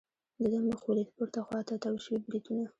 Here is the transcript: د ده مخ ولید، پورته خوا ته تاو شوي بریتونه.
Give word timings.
د 0.39 0.41
ده 0.51 0.59
مخ 0.67 0.81
ولید، 0.87 1.09
پورته 1.15 1.39
خوا 1.47 1.59
ته 1.67 1.73
تاو 1.83 1.97
شوي 2.05 2.19
بریتونه. 2.27 2.65